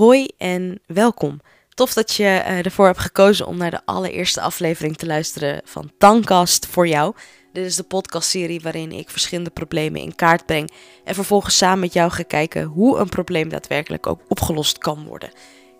Hoi 0.00 0.28
en 0.38 0.80
welkom. 0.86 1.40
Tof 1.68 1.92
dat 1.92 2.14
je 2.14 2.24
eh, 2.24 2.64
ervoor 2.64 2.86
hebt 2.86 2.98
gekozen 2.98 3.46
om 3.46 3.56
naar 3.56 3.70
de 3.70 3.80
allereerste 3.84 4.40
aflevering 4.40 4.96
te 4.96 5.06
luisteren 5.06 5.60
van 5.64 5.92
Tankast 5.98 6.66
voor 6.66 6.88
jou. 6.88 7.14
Dit 7.52 7.64
is 7.64 7.76
de 7.76 7.82
podcastserie 7.82 8.60
waarin 8.60 8.92
ik 8.92 9.10
verschillende 9.10 9.50
problemen 9.50 10.00
in 10.00 10.14
kaart 10.14 10.46
breng 10.46 10.70
en 11.04 11.14
vervolgens 11.14 11.56
samen 11.56 11.78
met 11.78 11.92
jou 11.92 12.10
ga 12.10 12.22
kijken 12.22 12.64
hoe 12.64 12.98
een 12.98 13.08
probleem 13.08 13.48
daadwerkelijk 13.48 14.06
ook 14.06 14.20
opgelost 14.28 14.78
kan 14.78 15.04
worden. 15.04 15.30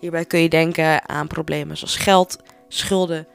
Hierbij 0.00 0.24
kun 0.24 0.40
je 0.40 0.48
denken 0.48 1.08
aan 1.08 1.26
problemen 1.26 1.76
zoals 1.76 1.96
geld, 1.96 2.36
schulden, 2.68 3.26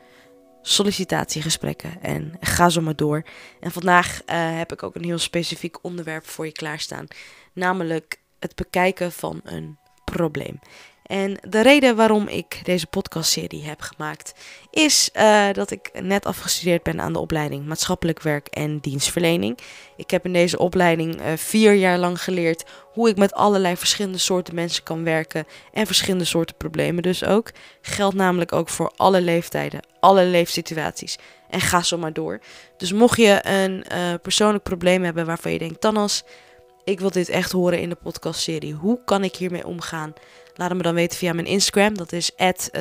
sollicitatiegesprekken 0.61 2.01
en 2.01 2.33
ga 2.39 2.69
zo 2.69 2.81
maar 2.81 2.95
door. 2.95 3.25
En 3.59 3.71
vandaag 3.71 4.21
eh, 4.25 4.57
heb 4.57 4.71
ik 4.71 4.83
ook 4.83 4.95
een 4.95 5.05
heel 5.05 5.17
specifiek 5.17 5.83
onderwerp 5.83 6.27
voor 6.27 6.45
je 6.45 6.51
klaarstaan, 6.51 7.07
namelijk 7.53 8.19
het 8.39 8.55
bekijken 8.55 9.11
van 9.11 9.41
een 9.43 9.77
probleem. 10.11 10.59
En 11.05 11.37
de 11.49 11.61
reden 11.61 11.95
waarom 11.95 12.27
ik 12.27 12.59
deze 12.63 12.87
podcastserie 12.87 13.63
heb 13.63 13.81
gemaakt 13.81 14.33
is 14.71 15.09
uh, 15.13 15.47
dat 15.51 15.71
ik 15.71 15.89
net 16.01 16.25
afgestudeerd 16.25 16.83
ben 16.83 17.01
aan 17.01 17.13
de 17.13 17.19
opleiding 17.19 17.65
maatschappelijk 17.65 18.21
werk 18.21 18.47
en 18.47 18.77
dienstverlening. 18.77 19.57
Ik 19.97 20.11
heb 20.11 20.25
in 20.25 20.33
deze 20.33 20.57
opleiding 20.57 21.21
uh, 21.21 21.27
vier 21.35 21.73
jaar 21.73 21.97
lang 21.97 22.21
geleerd 22.21 22.63
hoe 22.93 23.09
ik 23.09 23.17
met 23.17 23.33
allerlei 23.33 23.77
verschillende 23.77 24.17
soorten 24.17 24.55
mensen 24.55 24.83
kan 24.83 25.03
werken 25.03 25.45
en 25.73 25.85
verschillende 25.85 26.25
soorten 26.25 26.55
problemen 26.57 27.03
dus 27.03 27.23
ook. 27.23 27.51
Geldt 27.81 28.15
namelijk 28.15 28.53
ook 28.53 28.69
voor 28.69 28.91
alle 28.95 29.21
leeftijden, 29.21 29.79
alle 29.99 30.25
leefsituaties 30.25 31.17
en 31.49 31.61
ga 31.61 31.81
zo 31.81 31.97
maar 31.97 32.13
door. 32.13 32.39
Dus 32.77 32.91
mocht 32.91 33.17
je 33.17 33.39
een 33.41 33.85
uh, 33.91 34.13
persoonlijk 34.21 34.63
probleem 34.63 35.03
hebben 35.03 35.25
waarvan 35.25 35.51
je 35.51 35.59
denkt, 35.59 35.81
Tanas, 35.81 36.23
ik 36.85 36.99
wil 36.99 37.11
dit 37.11 37.29
echt 37.29 37.51
horen 37.51 37.79
in 37.79 37.89
de 37.89 37.95
podcastserie. 37.95 38.73
Hoe 38.73 38.99
kan 39.05 39.23
ik 39.23 39.35
hiermee 39.35 39.67
omgaan? 39.67 40.13
Laat 40.55 40.73
me 40.73 40.81
dan 40.81 40.93
weten 40.93 41.17
via 41.17 41.33
mijn 41.33 41.47
Instagram. 41.47 41.97
Dat 41.97 42.11
is 42.11 42.31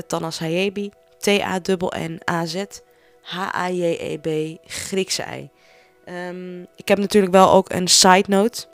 @tanashayebi. 0.06 0.90
T-A-N-N-A-Z. 1.18 2.64
H-A-J-E-B. 3.22 4.58
Griekse 4.66 5.22
ei. 5.22 5.50
Um, 6.28 6.66
ik 6.76 6.88
heb 6.88 6.98
natuurlijk 6.98 7.32
wel 7.32 7.50
ook 7.50 7.72
een 7.72 7.88
side 7.88 8.24
note. 8.28 8.66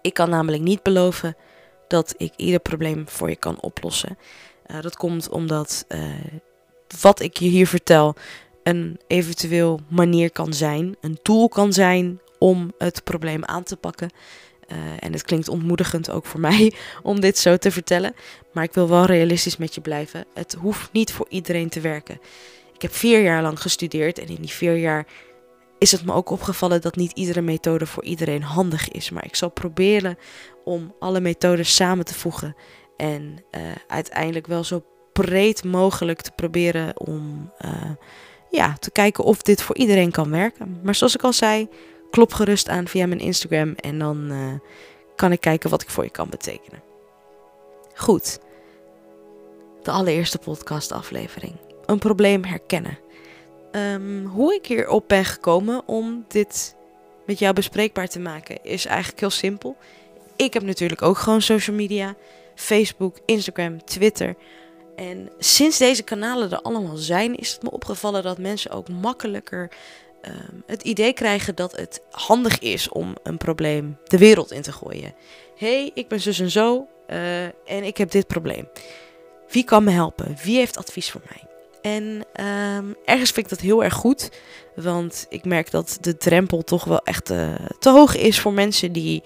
Ik 0.00 0.14
kan 0.14 0.30
namelijk 0.30 0.62
niet 0.62 0.82
beloven 0.82 1.36
dat 1.88 2.14
ik 2.16 2.32
ieder 2.36 2.60
probleem 2.60 3.08
voor 3.08 3.28
je 3.28 3.36
kan 3.36 3.60
oplossen. 3.60 4.18
Uh, 4.66 4.80
dat 4.80 4.96
komt 4.96 5.28
omdat 5.28 5.84
uh, 5.88 6.00
wat 7.00 7.20
ik 7.20 7.36
je 7.36 7.48
hier 7.48 7.66
vertel 7.66 8.14
een 8.62 9.00
eventueel 9.06 9.80
manier 9.88 10.30
kan 10.30 10.52
zijn, 10.52 10.96
een 11.00 11.18
tool 11.22 11.48
kan 11.48 11.72
zijn 11.72 12.20
om 12.44 12.72
het 12.78 13.04
probleem 13.04 13.44
aan 13.44 13.62
te 13.62 13.76
pakken. 13.76 14.10
Uh, 14.72 14.78
en 14.98 15.12
het 15.12 15.22
klinkt 15.22 15.48
ontmoedigend 15.48 16.10
ook 16.10 16.26
voor 16.26 16.40
mij 16.50 16.72
om 17.02 17.20
dit 17.20 17.38
zo 17.38 17.56
te 17.56 17.70
vertellen. 17.70 18.14
Maar 18.52 18.64
ik 18.64 18.72
wil 18.72 18.88
wel 18.88 19.04
realistisch 19.04 19.56
met 19.56 19.74
je 19.74 19.80
blijven. 19.80 20.24
Het 20.34 20.56
hoeft 20.60 20.92
niet 20.92 21.12
voor 21.12 21.26
iedereen 21.28 21.68
te 21.68 21.80
werken. 21.80 22.20
Ik 22.74 22.82
heb 22.82 22.94
vier 22.94 23.22
jaar 23.22 23.42
lang 23.42 23.60
gestudeerd 23.60 24.18
en 24.18 24.26
in 24.26 24.40
die 24.40 24.50
vier 24.50 24.76
jaar 24.76 25.06
is 25.78 25.92
het 25.92 26.04
me 26.04 26.12
ook 26.12 26.30
opgevallen 26.30 26.80
dat 26.80 26.96
niet 26.96 27.12
iedere 27.12 27.40
methode 27.40 27.86
voor 27.86 28.04
iedereen 28.04 28.42
handig 28.42 28.88
is. 28.88 29.10
Maar 29.10 29.24
ik 29.24 29.36
zal 29.36 29.50
proberen 29.50 30.18
om 30.64 30.94
alle 30.98 31.20
methodes 31.20 31.74
samen 31.74 32.04
te 32.04 32.14
voegen 32.14 32.56
en 32.96 33.44
uh, 33.50 33.60
uiteindelijk 33.86 34.46
wel 34.46 34.64
zo 34.64 34.84
breed 35.12 35.64
mogelijk 35.64 36.20
te 36.20 36.30
proberen 36.30 37.00
om 37.00 37.52
uh, 37.64 37.90
ja, 38.50 38.76
te 38.78 38.90
kijken 38.90 39.24
of 39.24 39.42
dit 39.42 39.62
voor 39.62 39.76
iedereen 39.76 40.10
kan 40.10 40.30
werken. 40.30 40.80
Maar 40.82 40.94
zoals 40.94 41.14
ik 41.14 41.22
al 41.22 41.32
zei, 41.32 41.68
klop 42.14 42.32
gerust 42.32 42.68
aan 42.68 42.88
via 42.88 43.06
mijn 43.06 43.20
Instagram 43.20 43.74
en 43.74 43.98
dan 43.98 44.32
uh, 44.32 44.52
kan 45.16 45.32
ik 45.32 45.40
kijken 45.40 45.70
wat 45.70 45.82
ik 45.82 45.90
voor 45.90 46.04
je 46.04 46.10
kan 46.10 46.28
betekenen. 46.28 46.82
Goed. 47.94 48.38
De 49.82 49.90
allereerste 49.90 50.38
podcast 50.38 50.92
aflevering. 50.92 51.54
Een 51.86 51.98
probleem 51.98 52.44
herkennen. 52.44 52.98
Um, 53.72 54.26
hoe 54.26 54.54
ik 54.54 54.66
hierop 54.66 55.08
ben 55.08 55.24
gekomen 55.24 55.82
om 55.86 56.24
dit 56.28 56.76
met 57.26 57.38
jou 57.38 57.54
bespreekbaar 57.54 58.08
te 58.08 58.20
maken 58.20 58.64
is 58.64 58.86
eigenlijk 58.86 59.20
heel 59.20 59.30
simpel. 59.30 59.76
Ik 60.36 60.54
heb 60.54 60.62
natuurlijk 60.62 61.02
ook 61.02 61.18
gewoon 61.18 61.42
social 61.42 61.76
media. 61.76 62.14
Facebook, 62.54 63.18
Instagram, 63.24 63.84
Twitter. 63.84 64.36
En 64.96 65.30
sinds 65.38 65.78
deze 65.78 66.02
kanalen 66.02 66.50
er 66.50 66.60
allemaal 66.62 66.96
zijn, 66.96 67.36
is 67.36 67.52
het 67.52 67.62
me 67.62 67.70
opgevallen 67.70 68.22
dat 68.22 68.38
mensen 68.38 68.70
ook 68.70 68.88
makkelijker 68.88 69.70
um, 70.26 70.62
het 70.66 70.82
idee 70.82 71.12
krijgen 71.12 71.54
dat 71.54 71.76
het 71.76 72.02
handig 72.10 72.58
is 72.58 72.88
om 72.88 73.14
een 73.22 73.36
probleem 73.36 73.98
de 74.04 74.18
wereld 74.18 74.52
in 74.52 74.62
te 74.62 74.72
gooien. 74.72 75.14
hey, 75.56 75.90
ik 75.94 76.08
ben 76.08 76.20
zus 76.20 76.40
en 76.40 76.50
zo 76.50 76.86
uh, 77.08 77.44
en 77.44 77.84
ik 77.84 77.96
heb 77.96 78.10
dit 78.10 78.26
probleem. 78.26 78.68
Wie 79.48 79.64
kan 79.64 79.84
me 79.84 79.90
helpen? 79.90 80.36
Wie 80.42 80.56
heeft 80.56 80.76
advies 80.76 81.10
voor 81.10 81.20
mij? 81.28 81.42
En 81.82 82.04
um, 82.44 82.96
ergens 83.04 83.30
vind 83.30 83.46
ik 83.46 83.48
dat 83.48 83.60
heel 83.60 83.84
erg 83.84 83.94
goed, 83.94 84.30
want 84.74 85.26
ik 85.28 85.44
merk 85.44 85.70
dat 85.70 85.98
de 86.00 86.16
drempel 86.16 86.62
toch 86.62 86.84
wel 86.84 87.00
echt 87.02 87.30
uh, 87.30 87.54
te 87.78 87.90
hoog 87.90 88.16
is 88.16 88.40
voor 88.40 88.52
mensen 88.52 88.92
die 88.92 89.22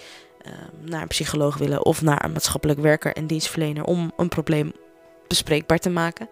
uh, 0.46 0.52
naar 0.80 1.02
een 1.02 1.08
psycholoog 1.08 1.56
willen 1.56 1.84
of 1.84 2.02
naar 2.02 2.24
een 2.24 2.32
maatschappelijk 2.32 2.80
werker 2.80 3.12
en 3.14 3.26
dienstverlener 3.26 3.84
om 3.84 4.12
een 4.16 4.28
probleem 4.28 4.72
bespreekbaar 5.28 5.78
te 5.78 5.90
maken. 5.90 6.28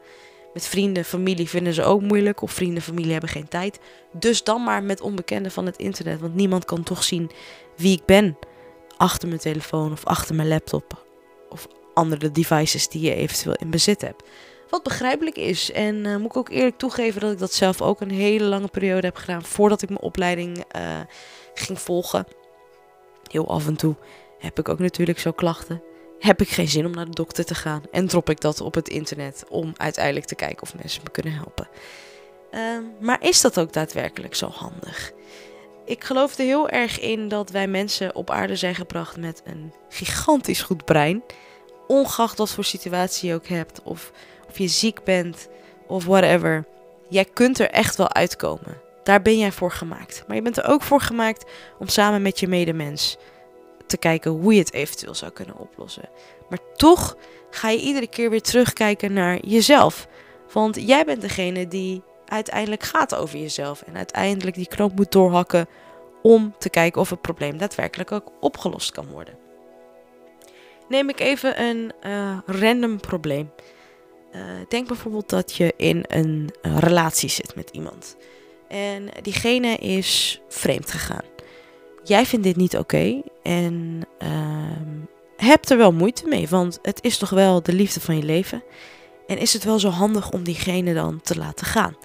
Met 0.56 0.66
vrienden, 0.66 1.04
familie 1.04 1.48
vinden 1.48 1.72
ze 1.72 1.82
ook 1.82 2.00
moeilijk. 2.00 2.42
Of 2.42 2.52
vrienden, 2.52 2.82
familie 2.82 3.12
hebben 3.12 3.30
geen 3.30 3.48
tijd. 3.48 3.78
Dus 4.12 4.44
dan 4.44 4.62
maar 4.62 4.82
met 4.82 5.00
onbekenden 5.00 5.52
van 5.52 5.66
het 5.66 5.76
internet. 5.76 6.20
Want 6.20 6.34
niemand 6.34 6.64
kan 6.64 6.82
toch 6.82 7.04
zien 7.04 7.30
wie 7.76 7.96
ik 7.96 8.04
ben. 8.04 8.38
Achter 8.96 9.28
mijn 9.28 9.40
telefoon 9.40 9.92
of 9.92 10.04
achter 10.04 10.34
mijn 10.34 10.48
laptop. 10.48 11.06
Of 11.48 11.66
andere 11.94 12.30
devices 12.30 12.88
die 12.88 13.00
je 13.00 13.14
eventueel 13.14 13.54
in 13.54 13.70
bezit 13.70 14.00
hebt. 14.00 14.22
Wat 14.68 14.82
begrijpelijk 14.82 15.36
is. 15.36 15.72
En 15.72 15.94
uh, 16.04 16.16
moet 16.16 16.30
ik 16.30 16.36
ook 16.36 16.50
eerlijk 16.50 16.78
toegeven 16.78 17.20
dat 17.20 17.32
ik 17.32 17.38
dat 17.38 17.52
zelf 17.52 17.82
ook 17.82 18.00
een 18.00 18.10
hele 18.10 18.44
lange 18.44 18.68
periode 18.68 19.06
heb 19.06 19.16
gedaan. 19.16 19.44
Voordat 19.44 19.82
ik 19.82 19.88
mijn 19.88 20.00
opleiding 20.00 20.56
uh, 20.76 21.00
ging 21.54 21.80
volgen. 21.80 22.26
Heel 23.30 23.48
af 23.48 23.66
en 23.66 23.76
toe 23.76 23.94
heb 24.38 24.58
ik 24.58 24.68
ook 24.68 24.78
natuurlijk 24.78 25.18
zo 25.18 25.32
klachten 25.32 25.82
heb 26.18 26.40
ik 26.40 26.48
geen 26.48 26.68
zin 26.68 26.86
om 26.86 26.92
naar 26.92 27.04
de 27.04 27.10
dokter 27.10 27.44
te 27.44 27.54
gaan. 27.54 27.82
En 27.90 28.06
drop 28.06 28.30
ik 28.30 28.40
dat 28.40 28.60
op 28.60 28.74
het 28.74 28.88
internet 28.88 29.44
om 29.48 29.72
uiteindelijk 29.76 30.26
te 30.26 30.34
kijken 30.34 30.62
of 30.62 30.74
mensen 30.76 31.02
me 31.04 31.10
kunnen 31.10 31.32
helpen. 31.32 31.68
Uh, 32.50 32.60
maar 33.00 33.22
is 33.22 33.40
dat 33.40 33.60
ook 33.60 33.72
daadwerkelijk 33.72 34.34
zo 34.34 34.48
handig? 34.48 35.12
Ik 35.84 36.04
geloof 36.04 36.38
er 36.38 36.44
heel 36.44 36.68
erg 36.68 37.00
in 37.00 37.28
dat 37.28 37.50
wij 37.50 37.68
mensen 37.68 38.14
op 38.14 38.30
aarde 38.30 38.56
zijn 38.56 38.74
gebracht 38.74 39.16
met 39.16 39.42
een 39.44 39.72
gigantisch 39.88 40.62
goed 40.62 40.84
brein. 40.84 41.22
Ongeacht 41.86 42.38
wat 42.38 42.50
voor 42.50 42.64
situatie 42.64 43.28
je 43.28 43.34
ook 43.34 43.46
hebt, 43.46 43.82
of, 43.82 44.12
of 44.48 44.58
je 44.58 44.68
ziek 44.68 45.04
bent, 45.04 45.48
of 45.86 46.04
whatever. 46.04 46.64
Jij 47.08 47.24
kunt 47.24 47.58
er 47.58 47.70
echt 47.70 47.96
wel 47.96 48.12
uitkomen. 48.12 48.80
Daar 49.02 49.22
ben 49.22 49.38
jij 49.38 49.52
voor 49.52 49.72
gemaakt. 49.72 50.24
Maar 50.26 50.36
je 50.36 50.42
bent 50.42 50.56
er 50.56 50.68
ook 50.68 50.82
voor 50.82 51.00
gemaakt 51.00 51.44
om 51.78 51.88
samen 51.88 52.22
met 52.22 52.40
je 52.40 52.48
medemens 52.48 53.16
te 53.86 53.96
kijken 53.96 54.30
hoe 54.30 54.52
je 54.52 54.58
het 54.58 54.72
eventueel 54.72 55.14
zou 55.14 55.32
kunnen 55.32 55.58
oplossen. 55.58 56.08
Maar 56.48 56.58
toch 56.74 57.16
ga 57.50 57.68
je 57.68 57.80
iedere 57.80 58.06
keer 58.06 58.30
weer 58.30 58.42
terugkijken 58.42 59.12
naar 59.12 59.38
jezelf. 59.46 60.08
Want 60.52 60.86
jij 60.86 61.04
bent 61.04 61.20
degene 61.20 61.68
die 61.68 62.02
uiteindelijk 62.26 62.82
gaat 62.82 63.14
over 63.14 63.38
jezelf. 63.38 63.82
En 63.82 63.96
uiteindelijk 63.96 64.56
die 64.56 64.68
knoop 64.68 64.96
moet 64.96 65.12
doorhakken 65.12 65.68
om 66.22 66.54
te 66.58 66.70
kijken 66.70 67.00
of 67.00 67.10
het 67.10 67.20
probleem 67.20 67.58
daadwerkelijk 67.58 68.12
ook 68.12 68.32
opgelost 68.40 68.92
kan 68.92 69.06
worden. 69.06 69.34
Neem 70.88 71.08
ik 71.08 71.20
even 71.20 71.62
een 71.62 71.92
uh, 72.06 72.38
random 72.46 73.00
probleem. 73.00 73.50
Uh, 74.34 74.42
denk 74.68 74.88
bijvoorbeeld 74.88 75.28
dat 75.28 75.54
je 75.54 75.74
in 75.76 76.04
een 76.08 76.54
uh, 76.62 76.78
relatie 76.78 77.28
zit 77.28 77.54
met 77.54 77.70
iemand. 77.70 78.16
En 78.68 79.08
diegene 79.22 79.76
is 79.76 80.40
vreemd 80.48 80.90
gegaan 80.90 81.35
jij 82.08 82.26
vindt 82.26 82.44
dit 82.44 82.56
niet 82.56 82.76
oké 82.76 83.22
en 83.42 84.02
uh, 84.22 84.28
hebt 85.36 85.70
er 85.70 85.76
wel 85.76 85.92
moeite 85.92 86.26
mee, 86.28 86.48
want 86.48 86.78
het 86.82 86.98
is 87.02 87.18
toch 87.18 87.30
wel 87.30 87.62
de 87.62 87.72
liefde 87.72 88.00
van 88.00 88.16
je 88.16 88.22
leven. 88.22 88.62
En 89.26 89.38
is 89.38 89.52
het 89.52 89.64
wel 89.64 89.78
zo 89.78 89.88
handig 89.88 90.30
om 90.30 90.42
diegene 90.42 90.94
dan 90.94 91.20
te 91.20 91.36
laten 91.36 91.66
gaan? 91.66 91.96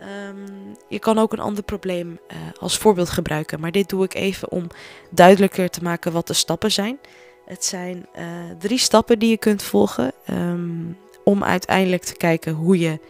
Um, 0.00 0.76
je 0.88 0.98
kan 0.98 1.18
ook 1.18 1.32
een 1.32 1.38
ander 1.38 1.64
probleem 1.64 2.08
uh, 2.08 2.36
als 2.60 2.78
voorbeeld 2.78 3.10
gebruiken, 3.10 3.60
maar 3.60 3.72
dit 3.72 3.88
doe 3.88 4.04
ik 4.04 4.14
even 4.14 4.50
om 4.50 4.66
duidelijker 5.10 5.70
te 5.70 5.82
maken 5.82 6.12
wat 6.12 6.26
de 6.26 6.32
stappen 6.32 6.72
zijn. 6.72 6.98
Het 7.44 7.64
zijn 7.64 8.06
uh, 8.18 8.24
drie 8.58 8.78
stappen 8.78 9.18
die 9.18 9.30
je 9.30 9.38
kunt 9.38 9.62
volgen 9.62 10.12
um, 10.30 10.96
om 11.24 11.44
uiteindelijk 11.44 12.02
te 12.02 12.16
kijken 12.16 12.52
hoe 12.52 12.78
je 12.78 13.00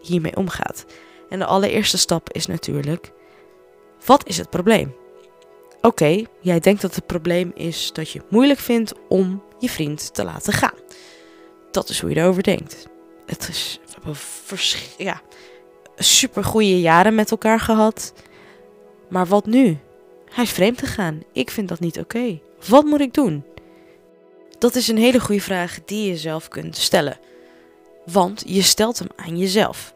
hiermee 0.00 0.36
omgaat. 0.36 0.84
En 1.28 1.38
de 1.38 1.44
allereerste 1.44 1.98
stap 1.98 2.32
is 2.32 2.46
natuurlijk: 2.46 3.12
wat 4.04 4.28
is 4.28 4.36
het 4.36 4.50
probleem? 4.50 4.94
Oké, 5.84 6.24
jij 6.40 6.60
denkt 6.60 6.82
dat 6.82 6.94
het 6.94 7.06
probleem 7.06 7.52
is 7.54 7.92
dat 7.92 8.10
je 8.10 8.18
het 8.18 8.30
moeilijk 8.30 8.60
vindt 8.60 8.92
om 9.08 9.42
je 9.58 9.68
vriend 9.68 10.14
te 10.14 10.24
laten 10.24 10.52
gaan. 10.52 10.78
Dat 11.70 11.88
is 11.88 12.00
hoe 12.00 12.10
je 12.10 12.16
erover 12.16 12.42
denkt. 12.42 12.86
Het 13.26 13.48
is, 13.48 13.80
ja, 14.98 15.20
super 15.96 16.44
goede 16.44 16.80
jaren 16.80 17.14
met 17.14 17.30
elkaar 17.30 17.60
gehad. 17.60 18.12
Maar 19.08 19.26
wat 19.26 19.46
nu? 19.46 19.78
Hij 20.30 20.44
is 20.44 20.50
vreemd 20.50 20.78
gegaan. 20.78 21.22
Ik 21.32 21.50
vind 21.50 21.68
dat 21.68 21.80
niet 21.80 21.98
oké. 21.98 22.40
Wat 22.68 22.84
moet 22.84 23.00
ik 23.00 23.14
doen? 23.14 23.44
dat 24.64 24.74
is 24.74 24.88
een 24.88 24.96
hele 24.96 25.20
goede 25.20 25.40
vraag 25.40 25.78
die 25.84 26.08
je 26.08 26.16
zelf 26.16 26.48
kunt 26.48 26.76
stellen. 26.76 27.18
Want 28.06 28.42
je 28.46 28.62
stelt 28.62 28.98
hem 28.98 29.08
aan 29.16 29.38
jezelf. 29.38 29.93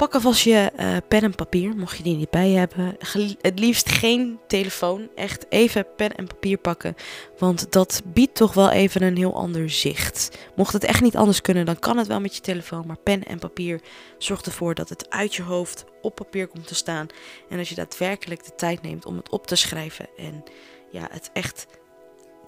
Pak 0.00 0.14
alvast 0.14 0.42
je 0.42 0.72
uh, 0.78 0.96
pen 1.08 1.22
en 1.22 1.34
papier, 1.34 1.76
mocht 1.76 1.96
je 1.96 2.02
die 2.02 2.16
niet 2.16 2.30
bij 2.30 2.50
hebben. 2.50 2.96
Het 3.40 3.58
liefst 3.58 3.88
geen 3.88 4.38
telefoon. 4.46 5.08
Echt 5.14 5.46
even 5.48 5.86
pen 5.96 6.14
en 6.14 6.26
papier 6.26 6.58
pakken. 6.58 6.94
Want 7.38 7.72
dat 7.72 8.02
biedt 8.04 8.34
toch 8.34 8.54
wel 8.54 8.70
even 8.70 9.02
een 9.02 9.16
heel 9.16 9.34
ander 9.34 9.70
zicht. 9.70 10.38
Mocht 10.56 10.72
het 10.72 10.84
echt 10.84 11.00
niet 11.00 11.16
anders 11.16 11.40
kunnen, 11.40 11.66
dan 11.66 11.78
kan 11.78 11.96
het 11.96 12.06
wel 12.06 12.20
met 12.20 12.34
je 12.34 12.40
telefoon. 12.40 12.86
Maar 12.86 12.98
pen 12.98 13.24
en 13.24 13.38
papier 13.38 13.80
zorgt 14.18 14.46
ervoor 14.46 14.74
dat 14.74 14.88
het 14.88 15.10
uit 15.10 15.34
je 15.34 15.42
hoofd 15.42 15.84
op 16.02 16.14
papier 16.14 16.46
komt 16.46 16.66
te 16.66 16.74
staan. 16.74 17.06
En 17.48 17.58
als 17.58 17.68
je 17.68 17.74
daadwerkelijk 17.74 18.44
de 18.44 18.54
tijd 18.54 18.82
neemt 18.82 19.06
om 19.06 19.16
het 19.16 19.30
op 19.30 19.46
te 19.46 19.56
schrijven. 19.56 20.08
En 20.16 20.44
ja, 20.90 21.08
het 21.10 21.30
echt 21.32 21.66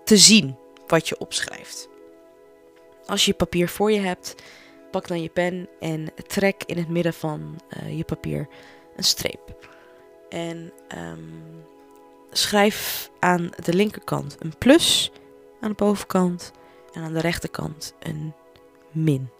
te 0.04 0.16
zien 0.16 0.56
wat 0.86 1.08
je 1.08 1.18
opschrijft. 1.18 1.88
Als 3.06 3.24
je 3.24 3.32
papier 3.34 3.68
voor 3.68 3.92
je 3.92 4.00
hebt, 4.00 4.34
pak 4.92 5.08
dan 5.08 5.22
je 5.22 5.28
pen 5.28 5.68
en 5.80 6.12
trek 6.26 6.62
in 6.66 6.76
het 6.76 6.88
midden 6.88 7.14
van 7.14 7.60
uh, 7.82 7.96
je 7.96 8.04
papier 8.04 8.48
een 8.96 9.04
streep. 9.04 9.70
En 10.28 10.72
um, 10.98 11.64
schrijf 12.30 13.10
aan 13.18 13.50
de 13.64 13.74
linkerkant 13.74 14.36
een 14.38 14.58
plus 14.58 15.10
aan 15.60 15.68
de 15.68 15.74
bovenkant 15.74 16.52
en 16.92 17.02
aan 17.02 17.12
de 17.12 17.20
rechterkant 17.20 17.94
een 17.98 18.34
min. 18.90 19.30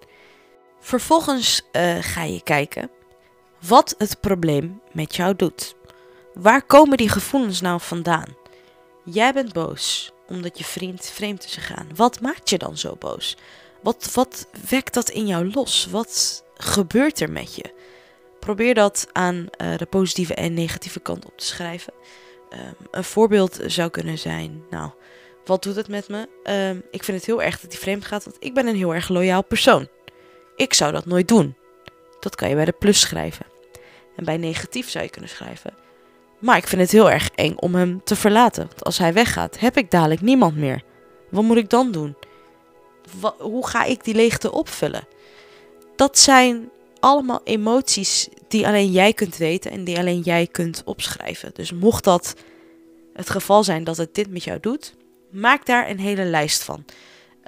Vervolgens 0.81 1.62
uh, 1.72 1.96
ga 2.00 2.22
je 2.22 2.43
kijken 2.43 2.90
wat 3.69 3.94
het 3.99 4.20
probleem 4.20 4.81
met 4.93 5.16
jou 5.16 5.37
doet. 5.37 5.75
Waar 6.34 6.62
komen 6.62 6.96
die 6.96 7.08
gevoelens 7.08 7.60
nou 7.60 7.81
vandaan? 7.81 8.37
Jij 9.04 9.32
bent 9.32 9.52
boos 9.52 10.12
omdat 10.28 10.58
je 10.58 10.64
vriend 10.64 11.06
vreemd 11.06 11.44
is 11.44 11.54
gegaan. 11.54 11.88
Wat 11.94 12.20
maakt 12.20 12.50
je 12.50 12.58
dan 12.58 12.76
zo 12.76 12.96
boos? 12.99 13.37
Wat, 13.82 14.11
wat 14.14 14.46
wekt 14.69 14.94
dat 14.94 15.11
in 15.11 15.26
jou 15.26 15.50
los? 15.52 15.88
Wat 15.90 16.44
gebeurt 16.56 17.20
er 17.20 17.31
met 17.31 17.55
je? 17.55 17.64
Probeer 18.40 18.75
dat 18.75 19.06
aan 19.12 19.34
uh, 19.37 19.76
de 19.76 19.87
positieve 19.87 20.34
en 20.34 20.55
negatieve 20.55 21.00
kant 21.00 21.25
op 21.25 21.38
te 21.38 21.46
schrijven. 21.46 21.93
Um, 22.52 22.87
een 22.90 23.05
voorbeeld 23.05 23.58
zou 23.67 23.90
kunnen 23.90 24.19
zijn, 24.19 24.64
nou, 24.70 24.90
wat 25.44 25.62
doet 25.62 25.76
het 25.76 25.88
met 25.88 26.08
me? 26.08 26.29
Um, 26.70 26.82
ik 26.90 27.05
vind 27.05 27.17
het 27.17 27.26
heel 27.26 27.43
erg 27.43 27.61
dat 27.61 27.73
hij 27.73 27.81
vreemd 27.81 28.05
gaat, 28.05 28.25
want 28.25 28.37
ik 28.38 28.55
ben 28.55 28.67
een 28.67 28.76
heel 28.76 28.94
erg 28.94 29.08
loyaal 29.08 29.44
persoon. 29.44 29.88
Ik 30.56 30.75
zou 30.75 30.93
dat 30.93 31.06
nooit 31.06 31.28
doen. 31.28 31.56
Dat 32.20 32.35
kan 32.35 32.49
je 32.49 32.55
bij 32.55 32.64
de 32.64 32.75
plus 32.78 33.00
schrijven. 33.00 33.46
En 34.17 34.25
bij 34.25 34.37
negatief 34.37 34.90
zou 34.90 35.05
je 35.05 35.11
kunnen 35.11 35.31
schrijven. 35.31 35.75
Maar 36.38 36.56
ik 36.56 36.67
vind 36.67 36.81
het 36.81 36.90
heel 36.90 37.11
erg 37.11 37.31
eng 37.35 37.55
om 37.56 37.75
hem 37.75 38.05
te 38.05 38.17
verlaten. 38.17 38.67
Want 38.67 38.85
als 38.85 38.99
hij 38.99 39.12
weggaat, 39.12 39.58
heb 39.58 39.76
ik 39.76 39.90
dadelijk 39.90 40.20
niemand 40.20 40.56
meer. 40.56 40.82
Wat 41.31 41.43
moet 41.43 41.56
ik 41.56 41.70
dan 41.70 41.93
doen? 41.93 42.17
Hoe 43.38 43.67
ga 43.67 43.85
ik 43.85 44.05
die 44.05 44.14
leegte 44.14 44.53
opvullen? 44.53 45.06
Dat 45.97 46.19
zijn 46.19 46.70
allemaal 47.00 47.41
emoties 47.44 48.29
die 48.49 48.67
alleen 48.67 48.91
jij 48.91 49.12
kunt 49.12 49.37
weten 49.37 49.70
en 49.70 49.85
die 49.85 49.99
alleen 49.99 50.20
jij 50.20 50.47
kunt 50.47 50.82
opschrijven. 50.85 51.50
Dus 51.55 51.73
mocht 51.73 52.05
dat 52.05 52.35
het 53.12 53.31
geval 53.31 53.64
zijn 53.64 53.85
dat 53.85 53.97
het 53.97 54.14
dit 54.14 54.31
met 54.31 54.44
jou 54.44 54.61
doet, 54.61 54.94
maak 55.31 55.67
daar 55.67 55.91
een 55.91 55.99
hele 55.99 56.25
lijst 56.25 56.62
van. 56.62 56.85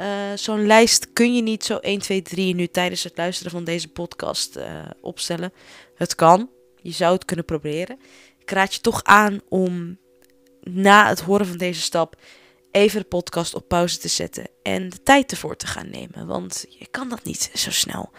Uh, 0.01 0.07
Zo'n 0.35 0.67
lijst 0.67 1.13
kun 1.13 1.35
je 1.35 1.43
niet 1.43 1.65
zo 1.65 1.77
1, 1.77 1.99
2, 1.99 2.23
3 2.23 2.55
nu 2.55 2.67
tijdens 2.67 3.03
het 3.03 3.17
luisteren 3.17 3.53
van 3.53 3.65
deze 3.65 3.89
podcast 3.89 4.57
uh, 4.57 4.65
opstellen. 5.01 5.53
Het 5.95 6.15
kan, 6.15 6.51
je 6.83 6.91
zou 6.91 7.15
het 7.15 7.25
kunnen 7.25 7.45
proberen. 7.45 7.99
Ik 8.39 8.51
raad 8.51 8.75
je 8.75 8.81
toch 8.81 9.03
aan 9.03 9.41
om 9.49 9.99
na 10.61 11.09
het 11.09 11.21
horen 11.21 11.47
van 11.47 11.57
deze 11.57 11.81
stap 11.81 12.17
even 12.75 13.01
de 13.01 13.07
podcast 13.07 13.55
op 13.55 13.69
pauze 13.69 13.99
te 13.99 14.09
zetten 14.09 14.49
en 14.63 14.89
de 14.89 15.03
tijd 15.03 15.31
ervoor 15.31 15.57
te 15.57 15.67
gaan 15.67 15.91
nemen. 15.91 16.27
Want 16.27 16.65
je 16.69 16.87
kan 16.87 17.09
dat 17.09 17.25
niet 17.25 17.51
zo 17.55 17.71
snel 17.71 18.11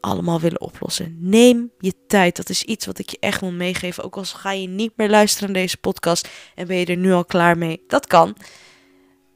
allemaal 0.00 0.40
willen 0.40 0.60
oplossen. 0.60 1.16
Neem 1.18 1.72
je 1.78 1.94
tijd. 2.06 2.36
Dat 2.36 2.48
is 2.48 2.62
iets 2.62 2.86
wat 2.86 2.98
ik 2.98 3.10
je 3.10 3.16
echt 3.20 3.40
wil 3.40 3.52
meegeven. 3.52 4.04
Ook 4.04 4.16
al 4.16 4.24
ga 4.24 4.52
je 4.52 4.68
niet 4.68 4.92
meer 4.96 5.08
luisteren 5.08 5.52
naar 5.52 5.62
deze 5.62 5.76
podcast 5.76 6.28
en 6.54 6.66
ben 6.66 6.76
je 6.76 6.86
er 6.86 6.96
nu 6.96 7.12
al 7.12 7.24
klaar 7.24 7.58
mee. 7.58 7.84
Dat 7.86 8.06
kan. 8.06 8.36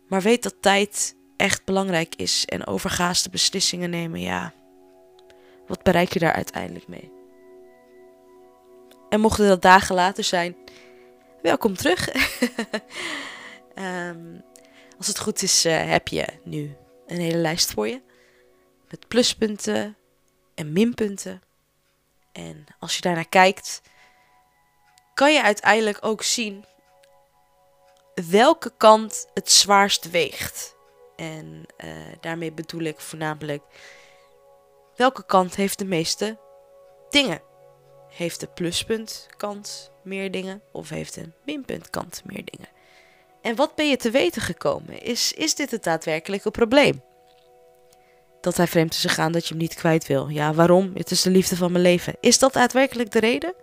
Maar 0.09 0.23
weet 0.23 0.43
dat 0.43 0.55
tijd 0.61 1.17
echt 1.37 1.65
belangrijk 1.65 2.15
is. 2.15 2.45
En 2.45 2.67
overgaaste 2.67 3.31
beslissingen 3.31 3.91
nemen, 3.91 4.21
ja. 4.21 4.53
Wat 5.67 5.83
bereik 5.83 6.13
je 6.13 6.19
daar 6.19 6.33
uiteindelijk 6.33 6.89
mee? 6.89 7.13
En 9.09 9.21
mochten 9.21 9.49
dat 9.49 9.63
dagen 9.63 9.95
later 9.95 10.25
zijn, 10.25 10.57
welkom 11.43 11.77
terug. 11.77 12.09
um, 13.75 14.43
Als 15.05 15.13
het 15.13 15.23
goed 15.23 15.43
is, 15.43 15.67
uh, 15.67 15.91
heb 15.91 16.09
je 16.09 16.27
nu 16.45 16.77
een 17.07 17.21
hele 17.21 17.39
lijst 17.39 17.73
voor 17.73 17.89
je. 17.89 18.03
Met 18.91 19.09
pluspunten 19.09 19.97
en 20.55 20.73
minpunten. 20.73 21.43
En 22.33 22.65
als 22.79 22.95
je 22.95 23.01
daarnaar 23.01 23.29
kijkt, 23.29 23.81
kan 25.15 25.33
je 25.33 25.43
uiteindelijk 25.43 25.99
ook 26.01 26.23
zien 26.23 26.65
welke 28.31 28.73
kant 28.77 29.27
het 29.35 29.51
zwaarst 29.51 30.11
weegt. 30.11 30.77
En 31.17 31.67
uh, 31.85 31.91
daarmee 32.21 32.53
bedoel 32.53 32.83
ik 32.83 33.01
voornamelijk 33.01 33.63
welke 34.97 35.27
kant 35.27 35.55
heeft 35.55 35.79
de 35.79 35.85
meeste 35.85 36.39
dingen. 37.11 37.43
Heeft 38.09 38.41
de 38.41 38.49
pluspuntkant 38.49 39.93
meer 40.03 40.31
dingen 40.31 40.63
of 40.73 40.89
heeft 40.89 41.15
de 41.15 41.33
minpuntkant 41.45 42.23
meer 42.25 42.45
dingen? 42.45 42.69
En 43.45 43.57
wat 43.57 43.75
ben 43.75 43.89
je 43.89 43.97
te 43.97 44.11
weten 44.11 44.43
gekomen? 44.43 45.03
Is, 45.03 45.33
is 45.33 45.55
dit 45.55 45.71
het 45.71 45.85
daadwerkelijke 45.85 46.51
probleem? 46.51 47.03
Dat 48.41 48.57
hij 48.57 48.67
vreemd 48.67 48.95
is 48.95 49.01
gegaan, 49.01 49.33
dat 49.33 49.43
je 49.43 49.49
hem 49.49 49.59
niet 49.59 49.75
kwijt 49.75 50.07
wil. 50.07 50.29
Ja, 50.29 50.55
waarom? 50.55 50.91
Het 50.95 51.11
is 51.11 51.23
de 51.23 51.31
liefde 51.31 51.57
van 51.57 51.73
mijn 51.73 51.85
leven. 51.85 52.17
Is 52.21 52.39
dat 52.39 52.53
daadwerkelijk 52.53 53.11
de 53.11 53.21
reden? 53.21 53.55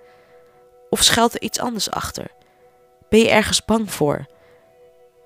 Of 0.89 1.03
schuilt 1.03 1.33
er 1.33 1.41
iets 1.41 1.59
anders 1.59 1.91
achter? 1.91 2.31
Ben 3.09 3.19
je 3.19 3.29
ergens 3.29 3.65
bang 3.65 3.91
voor? 3.91 4.25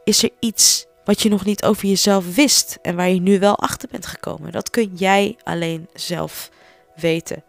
Is 0.03 0.23
er 0.23 0.29
iets 0.39 0.85
wat 1.05 1.21
je 1.21 1.29
nog 1.29 1.45
niet 1.45 1.63
over 1.63 1.87
jezelf 1.87 2.35
wist 2.35 2.77
en 2.81 2.95
waar 2.95 3.09
je 3.09 3.21
nu 3.21 3.39
wel 3.39 3.57
achter 3.57 3.89
bent 3.91 4.05
gekomen? 4.05 4.51
Dat 4.51 4.69
kun 4.69 4.91
jij 4.95 5.37
alleen 5.43 5.89
zelf 5.93 6.49
weten 6.95 7.43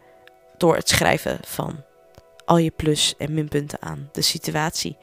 door 0.57 0.77
het 0.77 0.89
schrijven 0.89 1.39
van 1.45 1.85
al 2.45 2.59
je 2.59 2.71
plus- 2.71 3.15
en 3.19 3.35
minpunten 3.35 3.83
aan 3.83 4.09
de 4.13 4.23
situatie. 4.23 4.97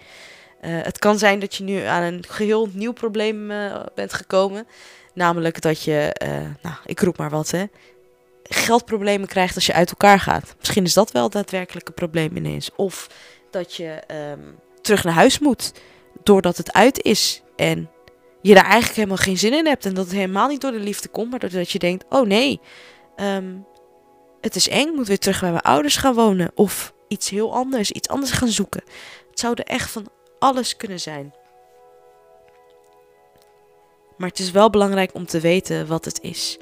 Uh, 0.65 0.81
het 0.81 0.99
kan 0.99 1.17
zijn 1.17 1.39
dat 1.39 1.55
je 1.55 1.63
nu 1.63 1.81
aan 1.81 2.03
een 2.03 2.23
geheel 2.27 2.69
nieuw 2.71 2.91
probleem 2.93 3.51
uh, 3.51 3.75
bent 3.95 4.13
gekomen. 4.13 4.67
Namelijk 5.13 5.61
dat 5.61 5.83
je, 5.83 6.15
uh, 6.23 6.29
nou, 6.61 6.75
ik 6.85 6.99
roep 6.99 7.17
maar 7.17 7.29
wat, 7.29 7.51
hè. 7.51 7.65
Geldproblemen 8.43 9.27
krijgt 9.27 9.55
als 9.55 9.65
je 9.65 9.73
uit 9.73 9.89
elkaar 9.89 10.19
gaat. 10.19 10.55
Misschien 10.59 10.83
is 10.83 10.93
dat 10.93 11.11
wel 11.11 11.23
het 11.23 11.31
daadwerkelijke 11.31 11.91
probleem 11.91 12.37
ineens. 12.37 12.69
Of 12.75 13.09
dat 13.51 13.75
je 13.75 14.03
um, 14.31 14.55
terug 14.81 15.03
naar 15.03 15.13
huis 15.13 15.39
moet. 15.39 15.71
Doordat 16.23 16.57
het 16.57 16.73
uit 16.73 17.03
is. 17.03 17.41
En 17.55 17.89
je 18.41 18.53
daar 18.53 18.63
eigenlijk 18.63 18.95
helemaal 18.95 19.17
geen 19.17 19.37
zin 19.37 19.53
in 19.53 19.65
hebt. 19.65 19.85
En 19.85 19.93
dat 19.93 20.05
het 20.05 20.13
helemaal 20.13 20.47
niet 20.47 20.61
door 20.61 20.71
de 20.71 20.79
liefde 20.79 21.07
komt. 21.07 21.29
Maar 21.29 21.39
doordat 21.39 21.71
je 21.71 21.79
denkt, 21.79 22.05
oh 22.09 22.27
nee, 22.27 22.59
um, 23.15 23.65
het 24.41 24.55
is 24.55 24.69
eng. 24.69 24.93
Moet 24.95 25.07
weer 25.07 25.19
terug 25.19 25.39
bij 25.39 25.49
mijn 25.49 25.63
ouders 25.63 25.95
gaan 25.95 26.13
wonen. 26.13 26.51
Of 26.55 26.93
iets 27.07 27.29
heel 27.29 27.53
anders, 27.53 27.91
iets 27.91 28.07
anders 28.07 28.31
gaan 28.31 28.47
zoeken. 28.47 28.83
Het 29.29 29.39
zou 29.39 29.53
er 29.53 29.65
echt 29.65 29.91
van 29.91 30.07
alles 30.43 30.77
kunnen 30.77 30.99
zijn. 30.99 31.33
Maar 34.17 34.29
het 34.29 34.39
is 34.39 34.51
wel 34.51 34.69
belangrijk 34.69 35.13
om 35.13 35.25
te 35.25 35.39
weten 35.39 35.87
wat 35.87 36.05
het 36.05 36.21
is. 36.21 36.57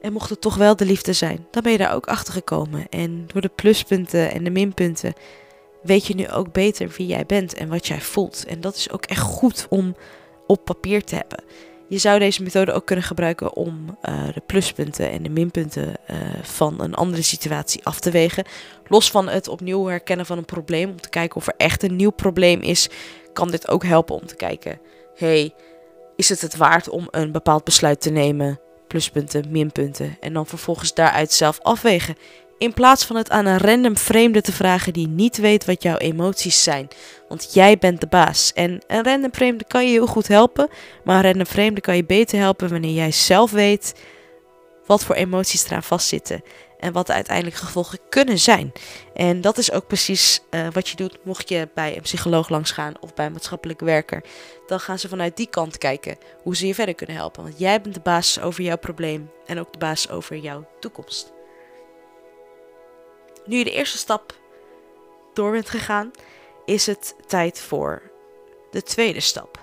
En 0.00 0.12
mocht 0.12 0.30
het 0.30 0.40
toch 0.40 0.56
wel 0.56 0.76
de 0.76 0.84
liefde 0.84 1.12
zijn, 1.12 1.46
dan 1.50 1.62
ben 1.62 1.72
je 1.72 1.78
daar 1.78 1.94
ook 1.94 2.06
achter 2.06 2.32
gekomen. 2.32 2.88
En 2.88 3.26
door 3.26 3.40
de 3.40 3.48
pluspunten 3.48 4.30
en 4.30 4.44
de 4.44 4.50
minpunten 4.50 5.14
weet 5.82 6.06
je 6.06 6.14
nu 6.14 6.30
ook 6.30 6.52
beter 6.52 6.94
wie 6.96 7.06
jij 7.06 7.26
bent 7.26 7.54
en 7.54 7.68
wat 7.68 7.86
jij 7.86 8.00
voelt. 8.00 8.44
En 8.46 8.60
dat 8.60 8.76
is 8.76 8.90
ook 8.90 9.04
echt 9.04 9.20
goed 9.20 9.66
om 9.68 9.96
op 10.46 10.64
papier 10.64 11.04
te 11.04 11.14
hebben. 11.14 11.44
Je 11.90 11.98
zou 11.98 12.18
deze 12.18 12.42
methode 12.42 12.72
ook 12.72 12.86
kunnen 12.86 13.04
gebruiken 13.04 13.54
om 13.54 13.98
uh, 14.08 14.28
de 14.34 14.42
pluspunten 14.46 15.10
en 15.10 15.22
de 15.22 15.28
minpunten 15.28 15.86
uh, 16.10 16.16
van 16.42 16.80
een 16.80 16.94
andere 16.94 17.22
situatie 17.22 17.84
af 17.84 18.00
te 18.00 18.10
wegen. 18.10 18.44
Los 18.86 19.10
van 19.10 19.28
het 19.28 19.48
opnieuw 19.48 19.86
herkennen 19.86 20.26
van 20.26 20.38
een 20.38 20.44
probleem, 20.44 20.90
om 20.90 21.00
te 21.00 21.08
kijken 21.08 21.36
of 21.36 21.46
er 21.46 21.54
echt 21.56 21.82
een 21.82 21.96
nieuw 21.96 22.10
probleem 22.10 22.60
is, 22.60 22.88
kan 23.32 23.50
dit 23.50 23.68
ook 23.68 23.84
helpen 23.84 24.14
om 24.14 24.26
te 24.26 24.34
kijken: 24.34 24.80
hey, 25.14 25.54
is 26.16 26.28
het 26.28 26.40
het 26.40 26.56
waard 26.56 26.88
om 26.88 27.08
een 27.10 27.32
bepaald 27.32 27.64
besluit 27.64 28.00
te 28.00 28.10
nemen? 28.10 28.60
Pluspunten, 28.86 29.44
minpunten. 29.50 30.16
En 30.20 30.32
dan 30.32 30.46
vervolgens 30.46 30.94
daaruit 30.94 31.32
zelf 31.32 31.60
afwegen. 31.60 32.16
In 32.60 32.74
plaats 32.74 33.04
van 33.04 33.16
het 33.16 33.30
aan 33.30 33.46
een 33.46 33.58
random 33.58 33.96
vreemde 33.96 34.40
te 34.40 34.52
vragen 34.52 34.92
die 34.92 35.08
niet 35.08 35.36
weet 35.36 35.64
wat 35.64 35.82
jouw 35.82 35.96
emoties 35.96 36.62
zijn. 36.62 36.88
Want 37.28 37.54
jij 37.54 37.78
bent 37.78 38.00
de 38.00 38.06
baas. 38.06 38.52
En 38.52 38.82
een 38.86 39.04
random 39.04 39.34
vreemde 39.34 39.64
kan 39.64 39.84
je 39.84 39.90
heel 39.90 40.06
goed 40.06 40.28
helpen. 40.28 40.68
Maar 41.04 41.16
een 41.16 41.22
random 41.22 41.46
vreemde 41.46 41.80
kan 41.80 41.96
je 41.96 42.04
beter 42.04 42.38
helpen 42.38 42.68
wanneer 42.68 42.92
jij 42.92 43.10
zelf 43.12 43.50
weet 43.50 43.94
wat 44.86 45.04
voor 45.04 45.14
emoties 45.14 45.64
eraan 45.64 45.82
vastzitten. 45.82 46.42
en 46.78 46.92
wat 46.92 47.06
de 47.06 47.12
uiteindelijke 47.12 47.64
gevolgen 47.64 47.98
kunnen 48.08 48.38
zijn. 48.38 48.72
En 49.14 49.40
dat 49.40 49.58
is 49.58 49.72
ook 49.72 49.86
precies 49.86 50.40
uh, 50.50 50.66
wat 50.72 50.88
je 50.88 50.96
doet 50.96 51.18
mocht 51.24 51.48
je 51.48 51.68
bij 51.74 51.96
een 51.96 52.02
psycholoog 52.02 52.48
langs 52.48 52.70
gaan 52.70 52.94
of 53.00 53.14
bij 53.14 53.26
een 53.26 53.32
maatschappelijk 53.32 53.80
werker. 53.80 54.24
Dan 54.66 54.80
gaan 54.80 54.98
ze 54.98 55.08
vanuit 55.08 55.36
die 55.36 55.46
kant 55.46 55.78
kijken 55.78 56.16
hoe 56.42 56.56
ze 56.56 56.66
je 56.66 56.74
verder 56.74 56.94
kunnen 56.94 57.16
helpen. 57.16 57.42
Want 57.42 57.58
jij 57.58 57.80
bent 57.80 57.94
de 57.94 58.00
baas 58.00 58.40
over 58.40 58.62
jouw 58.62 58.78
probleem 58.78 59.30
en 59.46 59.60
ook 59.60 59.72
de 59.72 59.78
baas 59.78 60.10
over 60.10 60.36
jouw 60.36 60.68
toekomst. 60.80 61.32
Nu 63.46 63.56
je 63.56 63.64
de 63.64 63.70
eerste 63.70 63.98
stap 63.98 64.34
door 65.34 65.52
bent 65.52 65.68
gegaan, 65.68 66.10
is 66.64 66.86
het 66.86 67.14
tijd 67.26 67.60
voor 67.60 68.02
de 68.70 68.82
tweede 68.82 69.20
stap. 69.20 69.58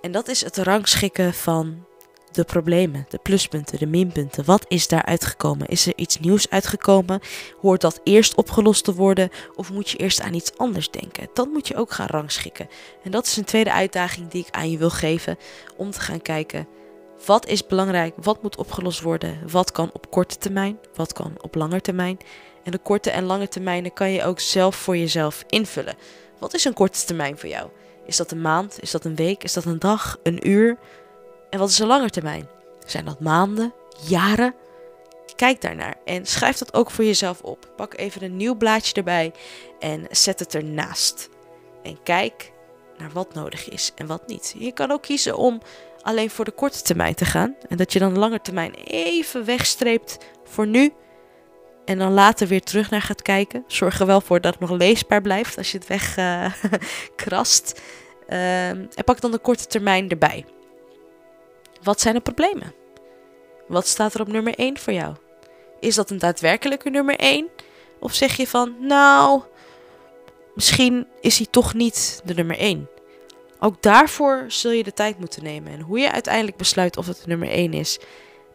En 0.00 0.12
dat 0.12 0.28
is 0.28 0.44
het 0.44 0.56
rangschikken 0.56 1.34
van 1.34 1.84
de 2.32 2.44
problemen, 2.44 3.06
de 3.08 3.18
pluspunten, 3.18 3.78
de 3.78 3.86
minpunten. 3.86 4.44
Wat 4.44 4.64
is 4.68 4.88
daar 4.88 5.04
uitgekomen? 5.04 5.66
Is 5.66 5.86
er 5.86 5.92
iets 5.96 6.18
nieuws 6.18 6.50
uitgekomen? 6.50 7.20
Hoort 7.60 7.80
dat 7.80 8.00
eerst 8.04 8.34
opgelost 8.34 8.84
te 8.84 8.94
worden? 8.94 9.30
Of 9.54 9.72
moet 9.72 9.90
je 9.90 9.98
eerst 9.98 10.20
aan 10.20 10.34
iets 10.34 10.58
anders 10.58 10.90
denken? 10.90 11.28
Dat 11.34 11.48
moet 11.48 11.68
je 11.68 11.76
ook 11.76 11.92
gaan 11.92 12.06
rangschikken. 12.06 12.68
En 13.02 13.10
dat 13.10 13.26
is 13.26 13.36
een 13.36 13.44
tweede 13.44 13.72
uitdaging 13.72 14.30
die 14.30 14.44
ik 14.46 14.54
aan 14.54 14.70
je 14.70 14.78
wil 14.78 14.90
geven. 14.90 15.36
Om 15.76 15.90
te 15.90 16.00
gaan 16.00 16.22
kijken. 16.22 16.68
Wat 17.26 17.46
is 17.46 17.66
belangrijk? 17.66 18.14
Wat 18.16 18.42
moet 18.42 18.56
opgelost 18.56 19.00
worden? 19.00 19.38
Wat 19.50 19.72
kan 19.72 19.90
op 19.92 20.10
korte 20.10 20.38
termijn? 20.38 20.78
Wat 20.94 21.12
kan 21.12 21.32
op 21.40 21.54
lange 21.54 21.80
termijn? 21.80 22.18
En 22.64 22.70
de 22.70 22.78
korte 22.78 23.10
en 23.10 23.24
lange 23.24 23.48
termijnen 23.48 23.92
kan 23.92 24.10
je 24.10 24.24
ook 24.24 24.40
zelf 24.40 24.76
voor 24.76 24.96
jezelf 24.96 25.44
invullen. 25.48 25.96
Wat 26.38 26.54
is 26.54 26.64
een 26.64 26.74
korte 26.74 27.04
termijn 27.04 27.38
voor 27.38 27.48
jou? 27.48 27.68
Is 28.06 28.16
dat 28.16 28.30
een 28.30 28.40
maand? 28.40 28.78
Is 28.80 28.90
dat 28.90 29.04
een 29.04 29.14
week? 29.14 29.44
Is 29.44 29.52
dat 29.52 29.64
een 29.64 29.78
dag? 29.78 30.18
Een 30.22 30.48
uur? 30.48 30.78
En 31.50 31.58
wat 31.58 31.68
is 31.68 31.78
een 31.78 31.86
lange 31.86 32.10
termijn? 32.10 32.48
Zijn 32.86 33.04
dat 33.04 33.20
maanden? 33.20 33.72
Jaren? 34.08 34.54
Kijk 35.36 35.60
daarnaar 35.60 35.96
en 36.04 36.26
schrijf 36.26 36.58
dat 36.58 36.74
ook 36.74 36.90
voor 36.90 37.04
jezelf 37.04 37.40
op. 37.40 37.72
Pak 37.76 37.98
even 37.98 38.22
een 38.22 38.36
nieuw 38.36 38.54
blaadje 38.54 38.94
erbij 38.94 39.32
en 39.78 40.06
zet 40.10 40.38
het 40.38 40.54
ernaast. 40.54 41.28
En 41.82 42.02
kijk 42.02 42.52
naar 42.98 43.10
wat 43.12 43.34
nodig 43.34 43.68
is 43.68 43.92
en 43.94 44.06
wat 44.06 44.26
niet. 44.26 44.54
Je 44.58 44.72
kan 44.72 44.90
ook 44.90 45.02
kiezen 45.02 45.36
om 45.36 45.60
alleen 46.00 46.30
voor 46.30 46.44
de 46.44 46.50
korte 46.50 46.82
termijn 46.82 47.14
te 47.14 47.24
gaan. 47.24 47.56
En 47.68 47.76
dat 47.76 47.92
je 47.92 47.98
dan 47.98 48.14
de 48.14 48.20
lange 48.20 48.40
termijn 48.40 48.74
even 48.84 49.44
wegstreept 49.44 50.18
voor 50.44 50.66
nu. 50.66 50.92
En 51.92 51.98
dan 51.98 52.12
later 52.12 52.46
weer 52.46 52.62
terug 52.62 52.90
naar 52.90 53.02
gaat 53.02 53.22
kijken. 53.22 53.64
Zorg 53.66 54.00
er 54.00 54.06
wel 54.06 54.20
voor 54.20 54.40
dat 54.40 54.52
het 54.52 54.60
nog 54.60 54.78
leesbaar 54.78 55.20
blijft 55.20 55.58
als 55.58 55.72
je 55.72 55.78
het 55.78 55.86
wegkrast. 55.86 57.72
Uh, 58.28 58.68
en 58.68 59.04
pak 59.04 59.20
dan 59.20 59.30
de 59.30 59.38
korte 59.38 59.66
termijn 59.66 60.08
erbij. 60.08 60.44
Wat 61.82 62.00
zijn 62.00 62.14
de 62.14 62.20
problemen? 62.20 62.74
Wat 63.68 63.86
staat 63.86 64.14
er 64.14 64.20
op 64.20 64.28
nummer 64.28 64.54
1 64.54 64.78
voor 64.78 64.92
jou? 64.92 65.14
Is 65.80 65.94
dat 65.94 66.10
een 66.10 66.18
daadwerkelijke 66.18 66.90
nummer 66.90 67.16
1? 67.16 67.48
Of 68.00 68.14
zeg 68.14 68.36
je 68.36 68.46
van, 68.46 68.74
nou, 68.80 69.42
misschien 70.54 71.06
is 71.20 71.36
hij 71.36 71.46
toch 71.50 71.74
niet 71.74 72.20
de 72.24 72.34
nummer 72.34 72.58
1? 72.58 72.88
Ook 73.58 73.82
daarvoor 73.82 74.44
zul 74.48 74.70
je 74.70 74.82
de 74.82 74.92
tijd 74.92 75.18
moeten 75.18 75.42
nemen. 75.42 75.72
En 75.72 75.80
hoe 75.80 75.98
je 75.98 76.12
uiteindelijk 76.12 76.56
besluit 76.56 76.96
of 76.96 77.06
het 77.06 77.26
nummer 77.26 77.48
1 77.48 77.72
is, 77.72 77.98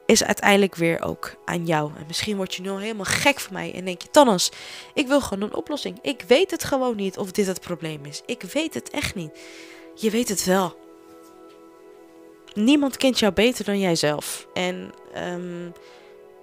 is 0.07 0.23
uiteindelijk 0.23 0.75
weer 0.75 1.01
ook 1.01 1.35
aan 1.45 1.65
jou. 1.65 1.91
En 1.97 2.03
misschien 2.07 2.35
word 2.35 2.55
je 2.55 2.61
nu 2.61 2.69
al 2.69 2.77
helemaal 2.77 3.05
gek 3.05 3.39
van 3.39 3.53
mij 3.53 3.73
en 3.73 3.85
denk 3.85 4.01
je, 4.01 4.09
Thanos, 4.11 4.51
ik 4.93 5.07
wil 5.07 5.21
gewoon 5.21 5.43
een 5.43 5.55
oplossing. 5.55 5.99
Ik 6.01 6.23
weet 6.27 6.51
het 6.51 6.63
gewoon 6.63 6.95
niet 6.95 7.17
of 7.17 7.31
dit 7.31 7.47
het 7.47 7.61
probleem 7.61 8.05
is. 8.05 8.21
Ik 8.25 8.41
weet 8.41 8.73
het 8.73 8.89
echt 8.89 9.15
niet. 9.15 9.39
Je 9.95 10.09
weet 10.09 10.29
het 10.29 10.43
wel 10.43 10.75
niemand 12.57 12.97
kent 12.97 13.19
jou 13.19 13.33
beter 13.33 13.65
dan 13.65 13.79
jijzelf. 13.79 14.47
En 14.53 14.91
um, 15.17 15.73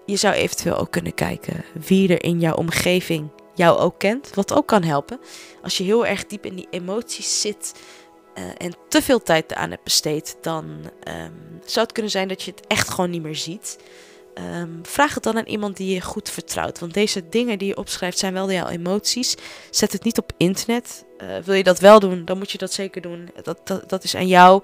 je 0.07 0.17
zou 0.17 0.35
eventueel 0.35 0.77
ook 0.77 0.91
kunnen 0.91 1.15
kijken 1.15 1.65
wie 1.87 2.09
er 2.09 2.25
in 2.25 2.41
jouw 2.41 2.55
omgeving 2.55 3.29
jou 3.55 3.79
ook 3.79 3.99
kent. 3.99 4.35
Wat 4.35 4.53
ook 4.53 4.67
kan 4.67 4.83
helpen. 4.83 5.21
Als 5.63 5.79
je 5.79 5.85
heel 5.85 6.07
erg 6.07 6.27
diep 6.27 6.47
in 6.47 6.55
die 6.55 6.67
emoties 6.71 7.41
zit 7.41 7.75
uh, 8.39 8.45
en 8.59 8.75
te 8.89 9.03
veel 9.03 9.23
tijd 9.23 9.51
eraan 9.51 9.71
hebt 9.71 9.85
besteed, 9.85 10.37
dan 10.41 10.65
um, 11.09 11.61
zou 11.65 11.85
het 11.85 11.93
kunnen 11.93 12.11
zijn 12.11 12.29
dat 12.29 12.43
je 12.43 12.51
het 12.51 12.67
echt 12.67 12.89
gewoon 12.89 13.11
niet 13.11 13.23
meer 13.23 13.37
ziet. 13.37 13.79
Um, 14.39 14.79
vraag 14.83 15.15
het 15.15 15.23
dan 15.23 15.37
aan 15.37 15.47
iemand 15.47 15.77
die 15.77 15.95
je 15.95 16.01
goed 16.01 16.31
vertrouwt. 16.31 16.79
Want 16.79 16.95
deze 16.95 17.29
dingen 17.29 17.59
die 17.59 17.69
je 17.69 17.77
opschrijft 17.77 18.19
zijn 18.19 18.33
wel 18.33 18.53
jouw 18.53 18.69
emoties. 18.69 19.37
Zet 19.71 19.93
het 19.93 20.05
niet 20.05 20.19
op 20.19 20.33
internet. 20.37 21.05
Uh, 21.19 21.37
wil 21.45 21.55
je 21.55 21.63
dat 21.63 21.79
wel 21.79 22.01
doen, 22.01 22.25
dan 22.25 22.39
moet 22.39 22.51
je 22.51 22.59
dat 22.59 22.73
zeker 22.73 23.01
doen. 23.03 23.31
Dat, 23.43 23.83
dat, 23.87 24.05
is 24.05 24.17
aan 24.17 24.27
jou. 24.27 24.63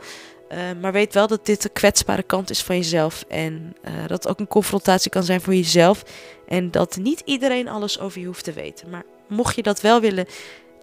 Uh, 0.52 0.58
maar 0.80 0.92
weet 0.92 1.14
wel 1.14 1.26
dat 1.26 1.46
dit 1.46 1.62
de 1.62 1.68
kwetsbare 1.68 2.22
kant 2.22 2.50
is 2.50 2.62
van 2.62 2.76
jezelf. 2.76 3.24
En 3.28 3.76
uh, 3.84 4.06
dat 4.06 4.28
ook 4.28 4.40
een 4.40 4.48
confrontatie 4.48 5.10
kan 5.10 5.22
zijn 5.22 5.40
voor 5.40 5.54
jezelf. 5.54 6.02
En 6.48 6.70
dat 6.70 6.96
niet 6.96 7.22
iedereen 7.24 7.68
alles 7.68 8.00
over 8.00 8.20
je 8.20 8.26
hoeft 8.26 8.44
te 8.44 8.52
weten. 8.52 8.90
Maar 8.90 9.04
mocht 9.28 9.56
je 9.56 9.62
dat 9.62 9.80
wel 9.80 10.00
willen, 10.00 10.26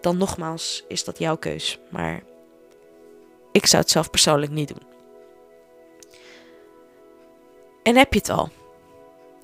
dan 0.00 0.16
nogmaals 0.16 0.84
is 0.88 1.04
dat 1.04 1.18
jouw 1.18 1.36
keus. 1.36 1.78
Maar 1.90 2.22
ik 3.52 3.66
zou 3.66 3.82
het 3.82 3.90
zelf 3.90 4.10
persoonlijk 4.10 4.52
niet 4.52 4.68
doen. 4.68 4.86
En 7.82 7.96
heb 7.96 8.12
je 8.12 8.18
het 8.18 8.28
al? 8.28 8.50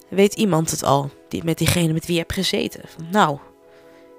Weet 0.08 0.34
iemand 0.34 0.70
het 0.70 0.82
al? 0.82 1.10
Die, 1.28 1.44
met 1.44 1.58
diegene 1.58 1.92
met 1.92 2.06
wie 2.06 2.14
je 2.14 2.20
hebt 2.20 2.32
gezeten? 2.32 2.82
Van, 2.86 3.06
nou, 3.10 3.38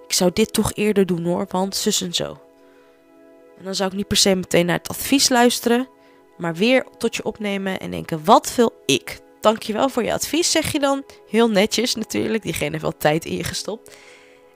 ik 0.07 0.13
zou 0.13 0.31
dit 0.33 0.53
toch 0.53 0.73
eerder 0.73 1.05
doen 1.05 1.25
hoor, 1.25 1.45
want 1.49 1.75
zus 1.75 2.01
en 2.01 2.13
zo. 2.13 2.39
En 3.57 3.63
dan 3.63 3.75
zou 3.75 3.89
ik 3.89 3.95
niet 3.95 4.07
per 4.07 4.17
se 4.17 4.35
meteen 4.35 4.65
naar 4.65 4.77
het 4.77 4.89
advies 4.89 5.29
luisteren. 5.29 5.87
Maar 6.37 6.55
weer 6.55 6.85
tot 6.97 7.15
je 7.15 7.23
opnemen 7.23 7.79
en 7.79 7.91
denken: 7.91 8.25
wat 8.25 8.55
wil 8.55 8.73
ik? 8.85 9.19
Dankjewel 9.41 9.89
voor 9.89 10.03
je 10.03 10.13
advies, 10.13 10.51
zeg 10.51 10.71
je 10.71 10.79
dan. 10.79 11.03
Heel 11.29 11.49
netjes 11.49 11.95
natuurlijk. 11.95 12.43
Diegene 12.43 12.69
heeft 12.69 12.81
wel 12.81 12.97
tijd 12.97 13.25
in 13.25 13.37
je 13.37 13.43
gestopt. 13.43 13.95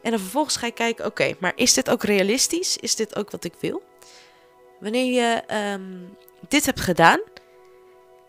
En 0.01 0.11
dan 0.11 0.19
vervolgens 0.19 0.55
ga 0.55 0.65
je 0.65 0.71
kijken: 0.71 1.05
oké, 1.05 1.33
maar 1.39 1.53
is 1.55 1.73
dit 1.73 1.89
ook 1.89 2.03
realistisch? 2.03 2.77
Is 2.77 2.95
dit 2.95 3.15
ook 3.15 3.31
wat 3.31 3.43
ik 3.43 3.53
wil? 3.59 3.81
Wanneer 4.79 5.13
je 5.13 5.43
um, 5.73 6.17
dit 6.47 6.65
hebt 6.65 6.79
gedaan, 6.79 7.19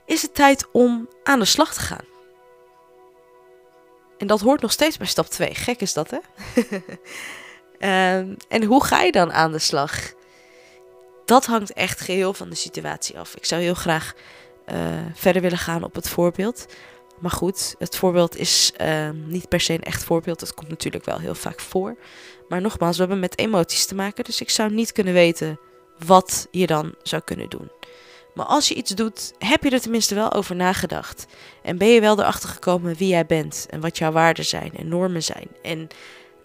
is 0.06 0.22
het 0.22 0.34
tijd 0.34 0.66
om 0.72 1.08
aan 1.22 1.38
de 1.38 1.44
slag 1.44 1.74
te 1.74 1.80
gaan. 1.80 2.04
En 4.18 4.26
dat 4.26 4.40
hoort 4.40 4.60
nog 4.60 4.72
steeds 4.72 4.96
bij 4.96 5.06
stap 5.06 5.26
2. 5.26 5.54
Gek 5.54 5.80
is 5.80 5.92
dat, 5.92 6.10
hè? 6.10 6.18
um, 8.18 8.36
en 8.48 8.64
hoe 8.64 8.84
ga 8.84 9.02
je 9.02 9.12
dan 9.12 9.32
aan 9.32 9.52
de 9.52 9.58
slag? 9.58 10.12
dat 11.30 11.46
hangt 11.46 11.72
echt 11.72 12.00
geheel 12.00 12.34
van 12.34 12.48
de 12.48 12.54
situatie 12.54 13.18
af. 13.18 13.34
Ik 13.36 13.44
zou 13.44 13.62
heel 13.62 13.74
graag 13.74 14.14
uh, 14.72 14.76
verder 15.14 15.42
willen 15.42 15.58
gaan 15.58 15.84
op 15.84 15.94
het 15.94 16.08
voorbeeld. 16.08 16.66
Maar 17.18 17.30
goed, 17.30 17.74
het 17.78 17.96
voorbeeld 17.96 18.36
is 18.36 18.72
uh, 18.80 19.10
niet 19.10 19.48
per 19.48 19.60
se 19.60 19.72
een 19.72 19.82
echt 19.82 20.04
voorbeeld. 20.04 20.40
Dat 20.40 20.54
komt 20.54 20.68
natuurlijk 20.68 21.04
wel 21.04 21.18
heel 21.18 21.34
vaak 21.34 21.60
voor. 21.60 21.96
Maar 22.48 22.60
nogmaals, 22.60 22.96
we 22.96 23.02
hebben 23.02 23.20
met 23.20 23.38
emoties 23.38 23.86
te 23.86 23.94
maken. 23.94 24.24
Dus 24.24 24.40
ik 24.40 24.50
zou 24.50 24.72
niet 24.72 24.92
kunnen 24.92 25.14
weten 25.14 25.58
wat 26.06 26.46
je 26.50 26.66
dan 26.66 26.94
zou 27.02 27.22
kunnen 27.24 27.48
doen. 27.48 27.70
Maar 28.34 28.46
als 28.46 28.68
je 28.68 28.74
iets 28.74 28.90
doet, 28.90 29.32
heb 29.38 29.62
je 29.62 29.70
er 29.70 29.80
tenminste 29.80 30.14
wel 30.14 30.32
over 30.32 30.56
nagedacht. 30.56 31.26
En 31.62 31.78
ben 31.78 31.88
je 31.88 32.00
wel 32.00 32.18
erachter 32.18 32.48
gekomen 32.48 32.96
wie 32.96 33.08
jij 33.08 33.26
bent. 33.26 33.66
En 33.70 33.80
wat 33.80 33.98
jouw 33.98 34.12
waarden 34.12 34.44
zijn 34.44 34.72
en 34.76 34.88
normen 34.88 35.22
zijn. 35.22 35.48
En 35.62 35.88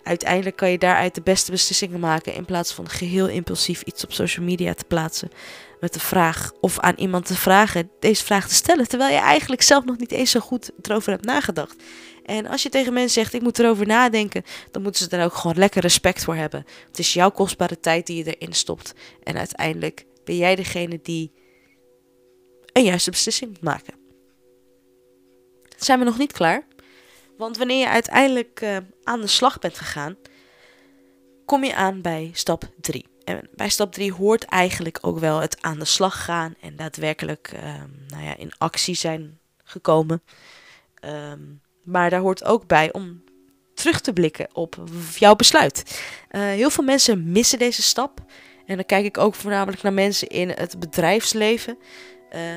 uiteindelijk 0.04 0.56
kan 0.56 0.72
je 0.72 0.78
daaruit 0.78 1.16
de 1.16 1.22
beste 1.22 1.52
beslissingen 1.52 2.00
maken 2.00 2.34
in 2.34 2.46
plaats 2.46 2.74
van 2.74 2.90
geheel 2.90 3.28
impulsief 3.28 3.82
iets 3.82 4.04
op 4.04 4.14
social 4.14 4.46
media 4.46 4.74
te 4.74 4.86
plaatsen 4.88 5.32
met 5.80 5.94
de 5.94 6.00
vraag 6.00 6.52
of 6.62 6.80
aan 6.80 6.96
iemand 6.98 7.26
te 7.26 7.36
vragen 7.36 7.92
deze 8.00 8.24
vraag 8.24 8.48
te 8.48 8.54
stellen, 8.54 8.88
terwijl 8.88 9.14
je 9.14 9.20
eigenlijk 9.20 9.62
zelf 9.62 9.86
nog 9.86 9.98
niet 9.98 10.12
eens 10.12 10.32
zo 10.32 10.40
goed 10.40 10.72
erover 10.82 11.12
hebt 11.12 11.26
nagedacht. 11.26 11.76
En 12.26 12.48
als 12.48 12.64
je 12.64 12.70
tegen 12.70 12.94
mensen 12.94 13.22
zegt, 13.22 13.34
ik 13.34 13.42
moet 13.42 13.60
erover 13.60 13.88
nadenken, 13.88 14.44
dan 14.72 14.82
moeten 14.82 15.10
ze 15.10 15.18
er 15.18 15.26
ook 15.26 15.34
gewoon 15.34 15.58
lekker 15.58 15.82
respect 15.82 16.24
voor 16.24 16.36
hebben. 16.36 16.66
Het 16.88 17.00
is 17.00 17.14
jouw 17.14 17.32
kostbare 17.32 17.80
tijd 17.80 18.08
die 18.08 18.24
je 18.24 18.36
erin 18.36 18.54
stopt. 18.54 18.94
En 19.24 19.38
uiteindelijk 19.38 20.06
ben 20.24 20.38
jij 20.38 20.56
degene 20.56 21.00
die 21.02 21.32
een 22.74 22.84
juiste 22.84 23.10
beslissing 23.12 23.52
moet 23.52 23.62
maken. 23.62 23.94
Zijn 25.78 26.00
we 26.00 26.06
nog 26.06 26.18
niet 26.18 26.32
klaar? 26.32 26.68
Want 27.38 27.58
wanneer 27.58 27.80
je 27.80 27.90
uiteindelijk 27.90 28.62
uh, 28.62 28.78
aan 29.04 29.22
de 29.22 29.28
slag 29.28 29.60
bent 29.60 29.78
gegaan, 29.78 30.16
kom 31.46 31.64
je 31.64 31.76
aan 31.76 32.02
bij 32.02 32.30
stap 32.34 32.64
3. 32.82 33.06
En 33.24 33.50
bij 33.56 33.70
stap 33.70 33.94
3 33.94 34.14
hoort 34.14 34.44
eigenlijk 34.44 34.98
ook 35.02 35.20
wel 35.20 35.40
het 35.40 35.62
aan 35.62 35.80
de 35.80 35.86
slag 35.86 36.24
gaan 36.24 36.56
en 36.60 36.76
daadwerkelijk 36.76 37.52
uh, 37.54 37.84
nou 38.08 38.24
ja, 38.24 38.38
in 38.38 38.52
actie 38.58 38.96
zijn 38.96 39.40
gekomen. 39.64 40.22
Um, 41.06 41.62
maar 41.86 42.10
daar 42.10 42.20
hoort 42.20 42.44
ook 42.44 42.68
bij 42.68 42.94
om 42.94 43.24
terug 43.74 44.02
te 44.02 44.14
blikken 44.14 44.48
op 44.54 44.76
jouw 45.16 45.36
besluit. 45.36 46.02
Uh, 46.32 46.42
heel 46.42 46.70
veel 46.70 46.84
mensen 46.84 47.32
missen 47.32 47.60
deze 47.60 47.82
stap. 47.82 48.20
En 48.66 48.76
dan 48.76 48.86
kijk 48.86 49.06
ik 49.06 49.18
ook 49.18 49.36
voornamelijk 49.36 49.82
naar 49.82 49.94
mensen 49.94 50.28
in 50.28 50.50
het 50.50 50.80
bedrijfsleven. 50.80 51.78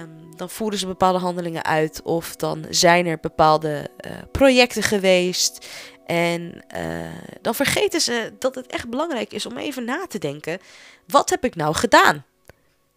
Um, 0.00 0.36
dan 0.36 0.50
voeren 0.50 0.78
ze 0.78 0.86
bepaalde 0.86 1.18
handelingen 1.18 1.64
uit 1.64 2.02
of 2.02 2.36
dan 2.36 2.66
zijn 2.70 3.06
er 3.06 3.18
bepaalde 3.20 3.90
uh, 4.06 4.12
projecten 4.32 4.82
geweest. 4.82 5.66
En 6.06 6.64
uh, 6.76 7.06
dan 7.40 7.54
vergeten 7.54 8.00
ze 8.00 8.32
dat 8.38 8.54
het 8.54 8.66
echt 8.66 8.88
belangrijk 8.88 9.32
is 9.32 9.46
om 9.46 9.56
even 9.56 9.84
na 9.84 10.06
te 10.08 10.18
denken: 10.18 10.58
wat 11.06 11.30
heb 11.30 11.44
ik 11.44 11.54
nou 11.54 11.74
gedaan? 11.74 12.24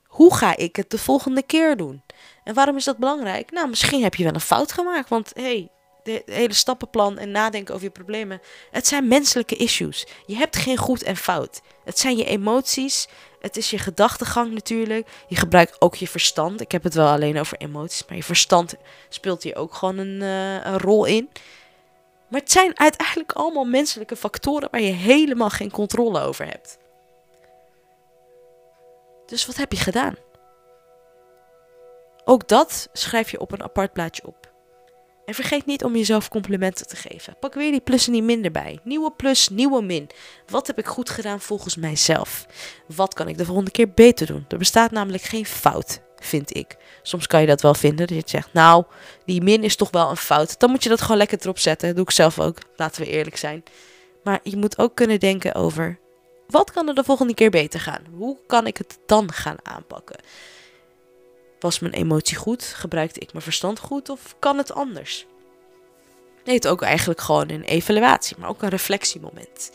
Hoe 0.05 0.35
ga 0.35 0.57
ik 0.57 0.75
het 0.75 0.89
de 0.89 0.97
volgende 0.97 1.43
keer 1.43 1.77
doen? 1.77 2.01
En 2.43 2.53
waarom 2.53 2.75
is 2.75 2.83
dat 2.83 2.97
belangrijk? 2.97 3.51
Nou, 3.51 3.69
misschien 3.69 4.03
heb 4.03 4.15
je 4.15 4.23
wel 4.23 4.33
een 4.33 4.39
fout 4.39 4.71
gemaakt, 4.71 5.09
want 5.09 5.31
hey, 5.33 5.69
de 6.03 6.23
hele 6.25 6.53
stappenplan 6.53 7.17
en 7.17 7.31
nadenken 7.31 7.73
over 7.73 7.85
je 7.85 7.91
problemen. 7.91 8.41
Het 8.71 8.87
zijn 8.87 9.07
menselijke 9.07 9.55
issues. 9.55 10.07
Je 10.25 10.35
hebt 10.35 10.55
geen 10.55 10.77
goed 10.77 11.03
en 11.03 11.15
fout. 11.15 11.61
Het 11.83 11.99
zijn 11.99 12.17
je 12.17 12.25
emoties. 12.25 13.07
Het 13.39 13.57
is 13.57 13.69
je 13.69 13.77
gedachtegang 13.77 14.53
natuurlijk. 14.53 15.07
Je 15.27 15.35
gebruikt 15.35 15.81
ook 15.81 15.95
je 15.95 16.07
verstand. 16.07 16.61
Ik 16.61 16.71
heb 16.71 16.83
het 16.83 16.93
wel 16.93 17.07
alleen 17.07 17.39
over 17.39 17.57
emoties, 17.57 18.05
maar 18.07 18.17
je 18.17 18.23
verstand 18.23 18.75
speelt 19.09 19.43
hier 19.43 19.55
ook 19.55 19.73
gewoon 19.73 19.97
een, 19.97 20.21
uh, 20.21 20.65
een 20.65 20.79
rol 20.79 21.05
in. 21.05 21.29
Maar 22.27 22.39
het 22.39 22.51
zijn 22.51 22.79
uiteindelijk 22.79 23.31
allemaal 23.31 23.65
menselijke 23.65 24.15
factoren 24.15 24.67
waar 24.71 24.81
je 24.81 24.91
helemaal 24.91 25.49
geen 25.49 25.71
controle 25.71 26.19
over 26.21 26.45
hebt. 26.45 26.77
Dus 29.25 29.45
wat 29.45 29.55
heb 29.55 29.71
je 29.71 29.77
gedaan? 29.77 30.15
Ook 32.25 32.47
dat 32.47 32.89
schrijf 32.93 33.31
je 33.31 33.39
op 33.39 33.51
een 33.51 33.63
apart 33.63 33.93
plaatje 33.93 34.25
op. 34.25 34.50
En 35.25 35.33
vergeet 35.33 35.65
niet 35.65 35.83
om 35.83 35.95
jezelf 35.95 36.29
complimenten 36.29 36.87
te 36.87 36.95
geven. 36.95 37.35
Pak 37.39 37.53
weer 37.53 37.71
die 37.71 37.81
plus 37.81 38.07
en 38.07 38.13
die 38.13 38.23
minder 38.23 38.51
bij. 38.51 38.79
Nieuwe 38.83 39.11
plus, 39.11 39.49
nieuwe 39.49 39.81
min. 39.81 40.09
Wat 40.47 40.67
heb 40.67 40.77
ik 40.77 40.85
goed 40.85 41.09
gedaan 41.09 41.39
volgens 41.39 41.75
mijzelf? 41.75 42.45
Wat 42.95 43.13
kan 43.13 43.27
ik 43.27 43.37
de 43.37 43.45
volgende 43.45 43.71
keer 43.71 43.93
beter 43.93 44.27
doen? 44.27 44.45
Er 44.49 44.57
bestaat 44.57 44.91
namelijk 44.91 45.23
geen 45.23 45.45
fout, 45.45 46.01
vind 46.19 46.55
ik. 46.55 46.77
Soms 47.01 47.27
kan 47.27 47.41
je 47.41 47.47
dat 47.47 47.61
wel 47.61 47.73
vinden. 47.73 48.07
Dat 48.07 48.17
je 48.17 48.23
zegt, 48.25 48.53
nou, 48.53 48.83
die 49.25 49.41
min 49.41 49.63
is 49.63 49.75
toch 49.75 49.91
wel 49.91 50.09
een 50.09 50.17
fout. 50.17 50.59
Dan 50.59 50.69
moet 50.69 50.83
je 50.83 50.89
dat 50.89 51.01
gewoon 51.01 51.17
lekker 51.17 51.37
erop 51.41 51.59
zetten. 51.59 51.87
Dat 51.87 51.95
doe 51.95 52.05
ik 52.05 52.11
zelf 52.11 52.39
ook. 52.39 52.57
Laten 52.75 53.01
we 53.01 53.09
eerlijk 53.09 53.37
zijn. 53.37 53.63
Maar 54.23 54.39
je 54.43 54.57
moet 54.57 54.77
ook 54.77 54.95
kunnen 54.95 55.19
denken 55.19 55.55
over, 55.55 55.99
wat 56.47 56.71
kan 56.71 56.87
er 56.87 56.95
de 56.95 57.03
volgende 57.03 57.33
keer 57.33 57.49
beter 57.49 57.79
gaan? 57.79 58.05
Hoe 58.13 58.37
kan 58.47 58.67
ik 58.67 58.77
het 58.77 58.97
dan 59.05 59.31
gaan 59.31 59.57
aanpakken? 59.63 60.19
Was 61.61 61.79
mijn 61.79 61.93
emotie 61.93 62.37
goed? 62.37 62.63
Gebruikte 62.63 63.19
ik 63.19 63.31
mijn 63.31 63.43
verstand 63.43 63.79
goed? 63.79 64.09
Of 64.09 64.35
kan 64.39 64.57
het 64.57 64.73
anders? 64.73 65.25
Nee, 66.45 66.55
het 66.55 66.67
ook 66.67 66.81
eigenlijk 66.81 67.21
gewoon 67.21 67.49
een 67.49 67.63
evaluatie, 67.63 68.37
maar 68.39 68.49
ook 68.49 68.61
een 68.61 68.69
reflectiemoment. 68.69 69.71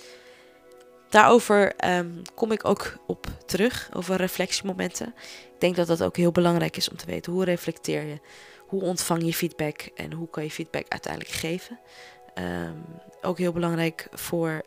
Daarover 1.08 1.74
ehm, 1.76 2.10
kom 2.34 2.52
ik 2.52 2.64
ook 2.64 2.96
op 3.06 3.26
terug, 3.46 3.88
over 3.92 4.16
reflectiemomenten. 4.16 5.06
Ik 5.54 5.60
denk 5.60 5.76
dat 5.76 5.86
dat 5.86 6.02
ook 6.02 6.16
heel 6.16 6.32
belangrijk 6.32 6.76
is 6.76 6.90
om 6.90 6.96
te 6.96 7.06
weten. 7.06 7.32
Hoe 7.32 7.44
reflecteer 7.44 8.02
je? 8.02 8.20
Hoe 8.66 8.82
ontvang 8.82 9.24
je 9.24 9.34
feedback? 9.34 9.88
En 9.94 10.12
hoe 10.12 10.30
kan 10.30 10.42
je 10.42 10.50
feedback 10.50 10.84
uiteindelijk 10.88 11.34
geven? 11.34 11.78
Um, 12.38 12.84
ook 13.22 13.38
heel 13.38 13.52
belangrijk 13.52 14.08
voor 14.12 14.62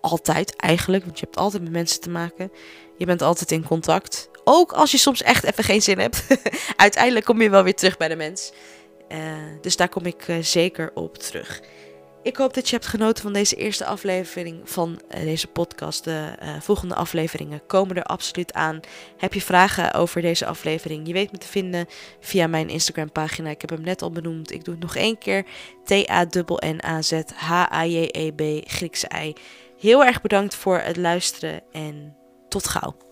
altijd 0.00 0.56
eigenlijk, 0.56 1.04
want 1.04 1.18
je 1.18 1.24
hebt 1.24 1.38
altijd 1.38 1.62
met 1.62 1.72
mensen 1.72 2.00
te 2.00 2.10
maken. 2.10 2.52
Je 2.96 3.06
bent 3.06 3.22
altijd 3.22 3.50
in 3.50 3.64
contact. 3.64 4.30
Ook 4.50 4.72
als 4.72 4.90
je 4.90 4.98
soms 4.98 5.22
echt 5.22 5.44
even 5.44 5.64
geen 5.64 5.82
zin 5.82 5.98
hebt. 5.98 6.26
Uiteindelijk 6.76 7.24
kom 7.24 7.42
je 7.42 7.50
wel 7.50 7.62
weer 7.62 7.74
terug 7.74 7.96
bij 7.96 8.08
de 8.08 8.16
mens. 8.16 8.52
Uh, 9.08 9.18
dus 9.60 9.76
daar 9.76 9.88
kom 9.88 10.06
ik 10.06 10.28
uh, 10.28 10.36
zeker 10.40 10.90
op 10.94 11.18
terug. 11.18 11.60
Ik 12.22 12.36
hoop 12.36 12.54
dat 12.54 12.68
je 12.68 12.74
hebt 12.74 12.88
genoten 12.88 13.22
van 13.22 13.32
deze 13.32 13.56
eerste 13.56 13.84
aflevering 13.84 14.70
van 14.70 15.00
uh, 15.14 15.20
deze 15.20 15.46
podcast. 15.46 16.04
De 16.04 16.32
volgende 16.60 16.94
afleveringen 16.94 17.66
komen 17.66 17.96
er 17.96 18.02
absoluut 18.02 18.52
aan. 18.52 18.80
Heb 19.16 19.34
je 19.34 19.40
vragen 19.42 19.94
over 19.94 20.22
deze 20.22 20.46
aflevering? 20.46 21.06
Je 21.06 21.12
weet 21.12 21.32
me 21.32 21.38
te 21.38 21.46
vinden 21.46 21.86
via 22.20 22.46
mijn 22.46 22.68
Instagram 22.68 23.12
pagina. 23.12 23.50
Ik 23.50 23.60
heb 23.60 23.70
hem 23.70 23.82
net 23.82 24.02
al 24.02 24.10
benoemd. 24.10 24.52
Ik 24.52 24.64
doe 24.64 24.74
het 24.74 24.82
nog 24.82 24.96
één 24.96 25.18
keer. 25.18 25.44
T-A-N-N-A-Z 25.84 27.12
H-A-J-E-B 27.34 28.68
Griekse 28.68 29.08
I. 29.24 29.32
Heel 29.78 30.04
erg 30.04 30.20
bedankt 30.20 30.54
voor 30.54 30.78
het 30.78 30.96
luisteren 30.96 31.62
en 31.72 32.16
tot 32.48 32.68
gauw. 32.68 33.07